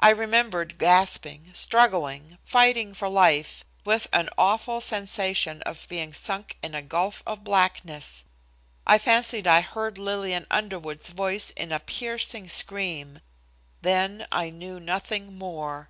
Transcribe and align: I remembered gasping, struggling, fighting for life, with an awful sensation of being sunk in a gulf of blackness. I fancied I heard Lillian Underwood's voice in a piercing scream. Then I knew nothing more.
I 0.00 0.10
remembered 0.10 0.78
gasping, 0.78 1.50
struggling, 1.52 2.38
fighting 2.42 2.92
for 2.92 3.08
life, 3.08 3.62
with 3.84 4.08
an 4.12 4.28
awful 4.36 4.80
sensation 4.80 5.62
of 5.62 5.86
being 5.88 6.12
sunk 6.12 6.56
in 6.60 6.74
a 6.74 6.82
gulf 6.82 7.22
of 7.24 7.44
blackness. 7.44 8.24
I 8.84 8.98
fancied 8.98 9.46
I 9.46 9.60
heard 9.60 9.96
Lillian 9.96 10.48
Underwood's 10.50 11.10
voice 11.10 11.50
in 11.50 11.70
a 11.70 11.78
piercing 11.78 12.48
scream. 12.48 13.20
Then 13.80 14.26
I 14.32 14.50
knew 14.50 14.80
nothing 14.80 15.38
more. 15.38 15.88